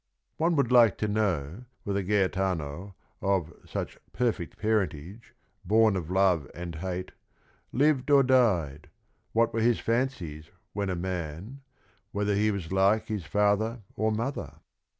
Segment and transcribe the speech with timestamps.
[0.37, 6.73] "One would like to know whether Gaetano, of such "perfect parentage," "born of love and
[6.77, 7.11] hate,"
[7.71, 8.89] lived or died,
[9.31, 11.61] what were his fancies when a man,
[12.13, 14.55] whether he was like his father or mother.